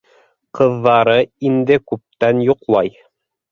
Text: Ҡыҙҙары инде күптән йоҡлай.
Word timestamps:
Ҡыҙҙары 0.59 1.17
инде 1.51 1.79
күптән 1.93 2.43
йоҡлай. 2.49 2.93